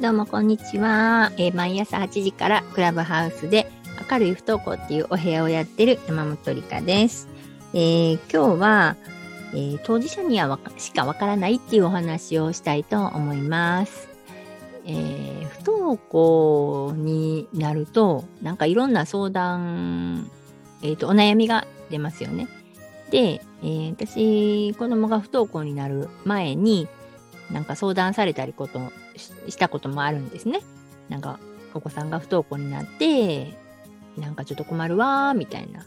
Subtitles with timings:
[0.00, 1.30] どうもこんにちは。
[1.36, 3.70] えー毎朝8時からクラブハウスで
[4.10, 7.28] 明るい不登校っていうお部屋をやってる山本理香です。
[7.74, 8.96] えー今日は、
[9.52, 14.08] えー当事者にはしかわからないっていうお話をしたいと思います。
[14.86, 20.30] え不登校になると、なんかいろんな相談、
[20.82, 22.48] えっ、と、お悩みが出ますよね。
[23.10, 26.88] で、え私、子供が不登校になる前に、
[27.50, 28.80] なんか相談されたりこと
[29.20, 30.60] したこともあるんですね。
[31.08, 31.38] なんか、
[31.74, 33.56] お子さんが不登校になって、
[34.16, 35.84] なんかちょっと困るわー、みたいな。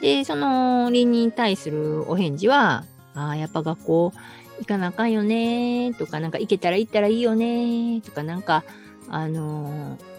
[0.00, 4.12] で、その臨に対するお返事は、ああ、やっぱ学校
[4.60, 8.64] 行かなあかんよねーとか、なんか行けたら行ったらいいよねーとか、なんか、
[9.08, 10.10] あのー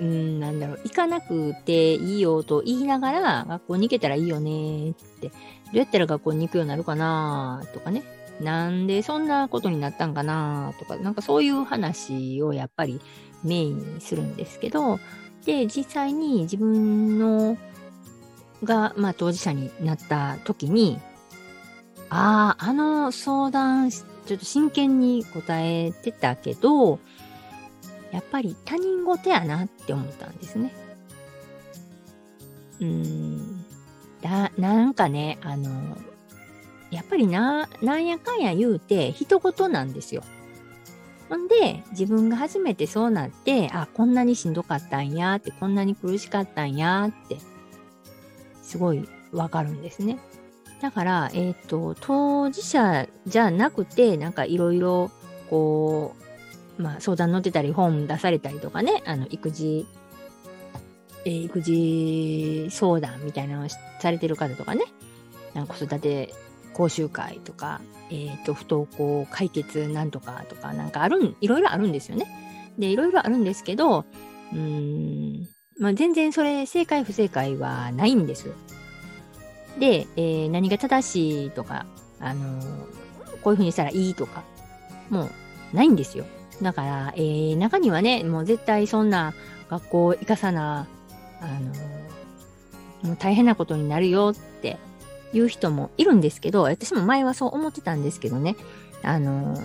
[0.00, 5.34] うん、なんだろう、行かなくていいよと言いながら、学校に行けたらいいよねーって、ど
[5.74, 8.02] うやったら学校に行くようになるかなーとかね。
[8.40, 13.00] なんでそんなことになったんかなとか、なんかそういう話をやっぱり
[13.42, 14.98] メインにするんですけど、
[15.44, 17.56] で、実際に自分の
[18.64, 20.98] が、まあ当事者になった時に、
[22.10, 26.98] ああ、あの相談、ちょっと真剣に答えてたけど、
[28.10, 30.72] やっぱり他人事やなって思ったんですね。
[32.80, 33.64] うーん。
[34.22, 35.96] だ、なんかね、あの、
[36.94, 40.22] やっぱりな、なんやかんや言うて、人事なんですよ。
[41.28, 47.38] ほんで、自分が初めてそうなって、あ、こんなにしんどかったんやって、こんなに苦しかったんやって、
[48.62, 50.18] すごいわかるんですね。
[50.80, 55.10] だから、えっ、と、当事者じゃなくて、なんかいろいろ、
[55.50, 56.14] こ
[56.78, 59.86] う、まあ、相談乗ってたり、本出されたりとかね、あの、育児、
[61.24, 64.84] えー育児相談みたいなのをされてる方とかね、
[65.54, 66.34] なんか子育て
[66.74, 67.80] 講習会とか、
[68.10, 72.26] えっ、と、不登校解決なんとかとか、なんかあるん、いろいろあるんですよね。
[72.78, 74.04] で、いろいろあるんですけど、
[74.52, 75.48] うーん、
[75.78, 78.52] まあ、全然それ、正解不正解はないんです。
[79.78, 81.86] で、えー何が正しいとか、
[82.20, 82.94] あのー
[83.42, 84.42] こういうふうにしたらいいとか、
[85.10, 85.24] も
[85.72, 86.24] うないんですよ。
[86.62, 89.34] だから、えー中にはね、もう絶対そんな
[89.68, 90.86] 学校行かさな、
[91.40, 94.78] あのもう大変なことになるよって
[95.34, 98.56] いう人もいるんですけど、私も前はそう思ってたんですけどね、
[99.02, 99.60] あの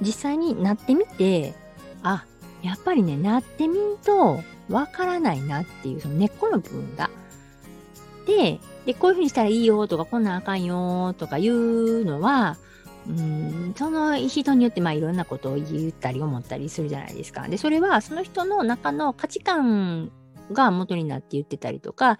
[0.00, 1.54] 実際になってみて、
[2.02, 2.24] あ、
[2.62, 7.10] やっぱりね、なってみんとわからないなっていう、その根っこの部分が。
[8.26, 12.56] で、で、こういうふうにしたらいいよとか、こんなんあかんよとかいうのは、
[13.08, 17.48] うん、その人によってまあいろんなことを言ったり思ったりするじゃないですか。
[17.48, 20.10] で、それはその人の中の価値観
[20.52, 22.18] が元になって言ってたりとか、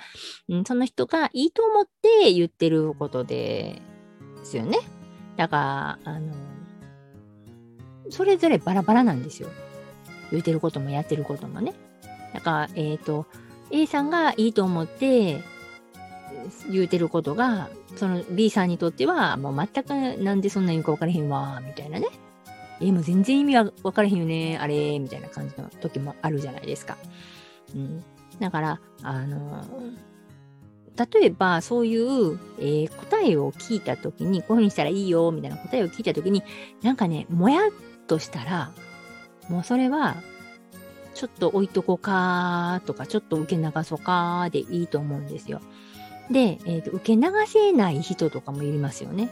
[0.48, 3.82] うん、その人がいいと思って言ってることで
[4.38, 4.78] ですよね。
[5.36, 6.34] だから、あの、
[8.10, 9.48] それぞれバラバラなんですよ。
[10.30, 11.74] 言ってることもやってることもね。
[12.34, 13.26] だから、えっ、と、
[13.70, 15.42] A さんがいいと思って
[16.70, 22.08] 言うてることが、その B さんにとっては、もう全くなんでそんな言うか分からへんわ、みたいなね。
[22.80, 26.96] え、もう全然意味は分からへんよね、あれ、みたいな感じの時もあるじゃないですか。
[27.74, 28.04] うん。
[28.40, 29.64] だから、あの、
[31.12, 36.42] 例えばそういう、えー答えを聞いた時に、こういうふうにしたらいいよ、みたいな答えを聞いた時に、
[36.82, 37.70] なんかね、もやっ
[38.06, 38.72] としたら、
[39.48, 40.16] もうそれは、
[41.14, 45.60] ちょっと置いとこうかとか、ちょっと受け流そうかでいいと思うんですよ。
[46.30, 49.28] で、えーと受け流せない人とかもいますよね。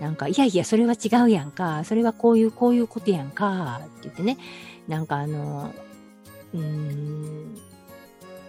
[0.00, 1.82] なんか、いやいや、それは違うやんか。
[1.84, 3.80] それはこういう、こういうことやんか。
[3.82, 4.36] って言ってね。
[4.86, 5.72] なんかあの、
[6.54, 7.56] うーん、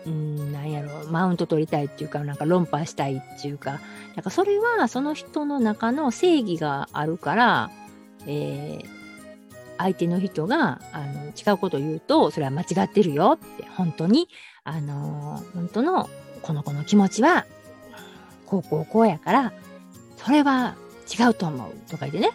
[0.05, 3.79] うん、なんやろ、マウント取りたいっていうか、なんか論破したいっていうか、
[4.15, 7.71] なんかそれはその人の中の正義があるから、
[8.25, 8.99] えー
[9.81, 14.27] 相手の人があの違うことを言うと、それは間違ってるよって、本当に、
[14.65, 16.09] あのー本当の
[16.41, 17.45] この子の気持ちは、
[18.45, 19.53] こうこうこうやから、
[20.17, 20.75] それは
[21.17, 22.31] 違うと思うとか言ってね、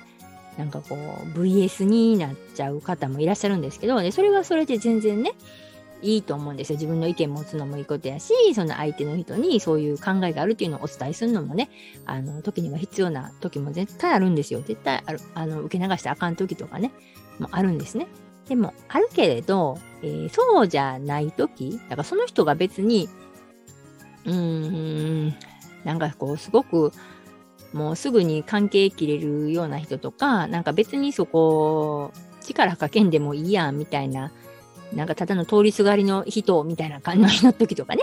[0.56, 5.32] なんかこう、VS になっちゃう方もいらっしゃるんですけど、でそれはそれで全然ね、
[6.02, 6.76] いいと思うんですよ。
[6.76, 11.70] 自分の意見持つのもいいことやし、その相手の人にそういう考えがあるっていうのをお伝えするのもね、
[12.06, 14.60] あの、時には必要な時も絶対あるんですよ。
[14.60, 15.20] 絶対ある。
[15.34, 16.92] あの、受け流してあかん時とかね、
[17.38, 18.06] もあるんですね。
[18.48, 23.08] でも、あるけれど、えーそうじゃない時、だからその人が別に、
[24.26, 25.34] うーん、
[25.84, 26.92] なんかこう、すごく、
[27.72, 32.12] もうすぐに関係切れるような人とか、なんか別にそこ、
[32.42, 34.30] 力かけんでもいいやんみたいな、
[34.92, 38.02] なんかただの通りすがりの人みたいな感じの時とかね。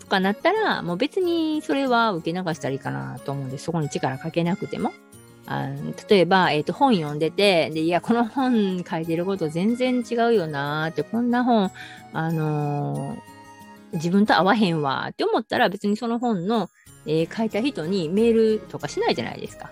[0.00, 3.58] とかなったら、もう別にそれは受け流したらいいかなと思うんで。
[3.58, 4.92] そこに力かけなくても。
[5.46, 5.68] あ
[6.08, 11.70] 例えば、えっ、ー、と、本読んでて、で、いや、この本書いてること全然違うよなーって、こんな本、
[12.12, 16.70] あのー、自分と合わへんわって思ったら、別にその本の、
[17.06, 19.70] えー、書いた人にメールとかしないじゃないですか。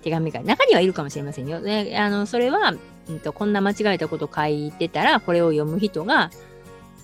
[0.00, 0.42] 手紙が。
[0.42, 1.60] 中にはいるかもしれませんよ。
[1.60, 2.74] ね、あの、それは、
[3.08, 6.30] うんと、こんな間違えたこと書いてたら、これを読む人が、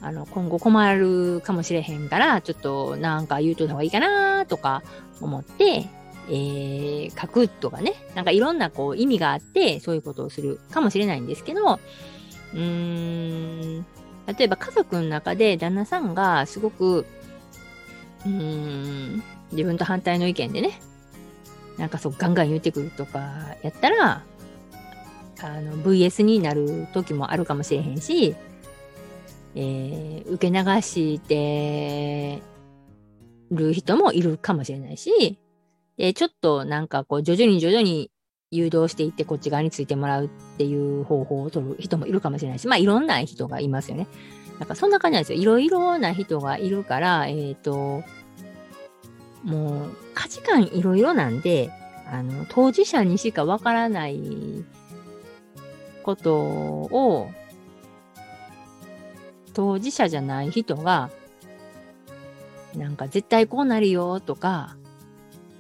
[0.00, 4.82] あの、今後困るかもしれへんから、ちょっとなんか言うといた方がいいかなとか
[5.20, 5.88] 思って、
[6.28, 11.74] えー、書くとかね、なんかいろんなこう意味があって、そういうことをするかもしれないんですけど、
[12.54, 13.86] うーん、
[14.26, 17.06] 例えば家族の中で旦那さんがすごく、
[18.24, 19.22] うーん、
[19.52, 20.80] 自分と反対の意見でね、
[21.78, 23.20] なんかそうガンガン言ってくるとか
[23.62, 24.24] やったら、
[25.42, 28.34] あの、VS になる時もあるかもしれへんし、
[29.54, 32.42] えー、受け流して
[33.50, 35.38] る人もいるかもしれないし、
[35.96, 38.10] で、ちょっとなんかこう、徐々に徐々に
[38.50, 44.06] 誘導していってこっち側についてもらうっていう方法を取る人もいるかもしれないし、まあいろんな人がいますよね。
[44.58, 45.40] なんかそんな感じなんですよ。
[45.40, 48.02] いろいろな人がいるから、えっ、ー、と、
[49.46, 51.70] もう価値観いろいろなんで、
[52.10, 54.64] あの、当事者にしかわからない
[56.02, 57.30] ことを、
[59.54, 61.10] 当事者じゃない人が、
[62.74, 64.76] なんか絶対こうなるよとか、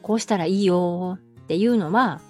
[0.02, 2.20] こうしたらいいよっていうのは、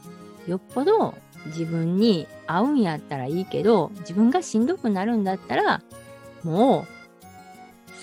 [0.47, 1.15] よっぽど
[1.47, 5.83] 自分に合うんやったらいいけど、自分がしんどくなるんだったら、
[6.45, 6.96] もう、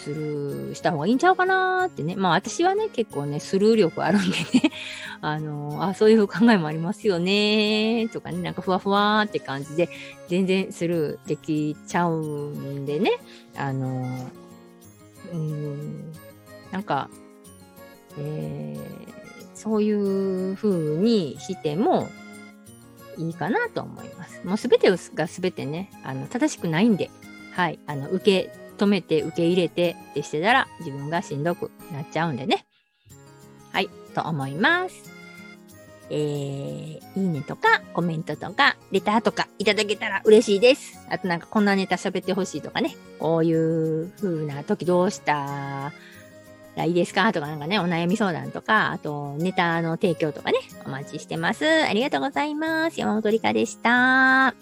[0.04, 2.16] スルーした方がいいんちゃうかなってね。
[2.18, 4.72] まあ私はね、結構ね、スルー力あるんでね、
[5.22, 9.88] あの、あ、そういう考えもありますよね、とかね、なんかふわふわって感じで、
[10.28, 13.12] 全然スルーできちゃうんでね、
[13.56, 14.30] あの、
[15.32, 16.12] うん、
[16.72, 17.10] なんか、
[18.18, 19.92] えー、そうい
[20.52, 22.10] う風にしても
[23.18, 24.42] いいかなと思います。
[24.44, 27.10] もうすべてがすべてね、あの、正しくないんで、
[27.54, 32.66] はい、あの、受け止めて、受け入れてってしてたら自分がしんどくなっちゃうんでね。
[33.72, 35.12] はい、と思います。
[36.10, 41.00] えー、いいねとか、コメントとか、レターとかいただけたら嬉しいです。
[41.10, 45.92] あとなんかこんなネタ喋ってほしいとかね、こういう風な時どうした
[46.76, 51.66] らいいですかとかなんかね、お悩み相談とか、あとネタの提供とかね、お待ちしてます。
[51.66, 53.00] ありがとうございます。
[53.00, 54.54] 山本理香でした。